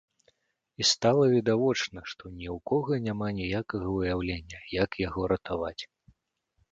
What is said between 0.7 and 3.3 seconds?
І стала відавочна, што ні ў кога няма